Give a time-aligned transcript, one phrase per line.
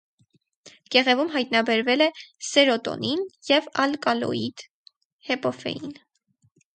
[0.93, 2.07] Կեղևում հայտնաբերվել է
[2.47, 4.65] սերոտոնին և ալկալոիդ
[5.29, 5.93] հեպոֆեին։